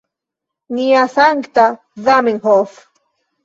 [0.77, 1.67] Nia sankta
[2.07, 2.77] Zamenhof